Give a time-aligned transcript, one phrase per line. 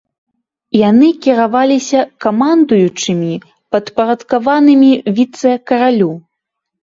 [0.89, 3.35] Яны кіраваліся камандуючымі,
[3.75, 6.11] падпарадкаванымі віцэ-каралю.